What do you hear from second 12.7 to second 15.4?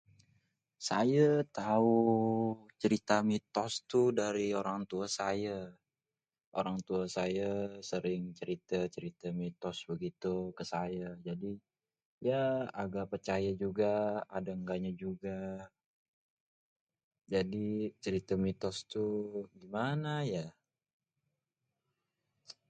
aga percaya juga ada engga nya juga,